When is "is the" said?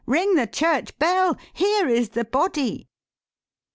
1.87-2.25